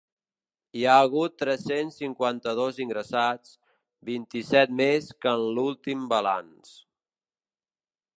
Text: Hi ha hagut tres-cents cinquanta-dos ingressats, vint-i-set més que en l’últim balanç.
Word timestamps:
Hi 0.77 0.83
ha 0.85 0.93
hagut 1.01 1.33
tres-cents 1.41 1.99
cinquanta-dos 2.01 2.79
ingressats, 2.85 3.53
vint-i-set 4.09 4.73
més 4.81 5.11
que 5.27 5.35
en 5.35 5.45
l’últim 5.59 6.09
balanç. 6.15 6.73